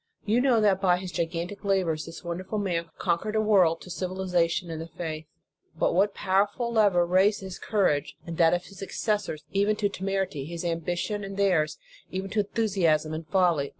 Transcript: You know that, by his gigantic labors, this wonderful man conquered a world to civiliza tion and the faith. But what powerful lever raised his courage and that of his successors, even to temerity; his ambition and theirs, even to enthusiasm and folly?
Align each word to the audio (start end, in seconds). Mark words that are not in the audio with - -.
You 0.25 0.41
know 0.41 0.59
that, 0.61 0.81
by 0.81 0.97
his 0.97 1.11
gigantic 1.11 1.63
labors, 1.63 2.07
this 2.07 2.23
wonderful 2.23 2.57
man 2.57 2.89
conquered 2.97 3.35
a 3.35 3.39
world 3.39 3.81
to 3.81 3.91
civiliza 3.91 4.49
tion 4.49 4.71
and 4.71 4.81
the 4.81 4.87
faith. 4.87 5.27
But 5.77 5.93
what 5.93 6.15
powerful 6.15 6.71
lever 6.71 7.05
raised 7.05 7.41
his 7.41 7.59
courage 7.59 8.15
and 8.25 8.35
that 8.39 8.55
of 8.55 8.63
his 8.65 8.79
successors, 8.79 9.43
even 9.51 9.75
to 9.75 9.89
temerity; 9.89 10.45
his 10.45 10.65
ambition 10.65 11.23
and 11.23 11.37
theirs, 11.37 11.77
even 12.09 12.31
to 12.31 12.39
enthusiasm 12.39 13.13
and 13.13 13.27
folly? 13.27 13.69